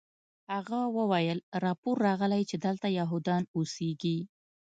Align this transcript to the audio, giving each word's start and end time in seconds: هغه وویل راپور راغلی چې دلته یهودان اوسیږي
هغه 0.53 0.79
وویل 0.97 1.39
راپور 1.65 1.95
راغلی 2.07 2.43
چې 2.49 2.55
دلته 2.65 2.87
یهودان 2.99 3.43
اوسیږي 3.55 4.17